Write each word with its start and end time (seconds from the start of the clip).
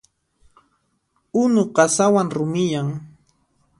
Unu 1.41 1.63
qasawan 1.75 2.27
rumiyan. 2.35 2.87